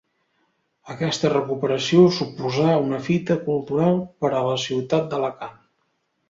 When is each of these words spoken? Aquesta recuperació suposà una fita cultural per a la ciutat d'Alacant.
Aquesta 0.93 1.29
recuperació 1.33 2.05
suposà 2.15 2.71
una 2.87 3.01
fita 3.09 3.37
cultural 3.45 4.01
per 4.25 4.33
a 4.39 4.41
la 4.49 4.57
ciutat 4.65 5.07
d'Alacant. 5.13 5.55